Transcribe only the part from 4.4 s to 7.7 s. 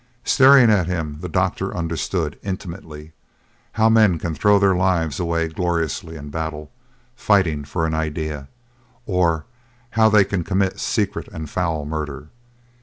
their lives away gloriously in battle, fighting